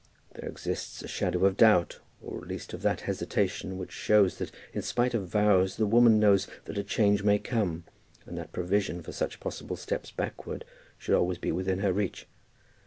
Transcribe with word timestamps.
There 0.33 0.49
exists 0.49 1.03
a 1.03 1.07
shadow 1.07 1.45
of 1.45 1.57
doubt, 1.57 1.99
at 2.25 2.47
least 2.47 2.73
of 2.73 2.81
that 2.81 3.01
hesitation 3.01 3.77
which 3.77 3.91
shows 3.91 4.39
that 4.39 4.49
in 4.73 4.81
spite 4.81 5.13
of 5.13 5.27
vows 5.27 5.77
the 5.77 5.85
woman 5.85 6.19
knows 6.19 6.47
that 6.65 6.79
a 6.79 6.83
change 6.83 7.21
may 7.23 7.37
come, 7.37 7.83
and 8.25 8.35
that 8.35 8.51
provision 8.51 9.03
for 9.03 9.11
such 9.11 9.39
possible 9.39 9.75
steps 9.75 10.09
backward 10.09 10.65
should 10.97 11.13
always 11.13 11.37
be 11.37 11.51
within 11.51 11.81
her 11.81 11.93
reach. 11.93 12.27